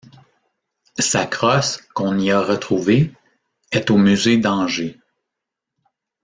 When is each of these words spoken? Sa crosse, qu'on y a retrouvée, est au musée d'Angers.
Sa 0.97 1.27
crosse, 1.27 1.77
qu'on 1.93 2.17
y 2.17 2.31
a 2.31 2.41
retrouvée, 2.41 3.13
est 3.71 3.91
au 3.91 3.97
musée 3.97 4.37
d'Angers. 4.39 4.99